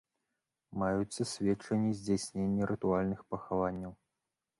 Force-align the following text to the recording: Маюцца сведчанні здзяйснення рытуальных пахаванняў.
Маюцца 0.83 1.21
сведчанні 1.31 1.91
здзяйснення 1.99 2.63
рытуальных 2.71 3.19
пахаванняў. 3.35 3.93